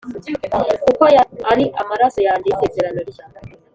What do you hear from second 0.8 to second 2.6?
kuko aya ari amaraso yanjye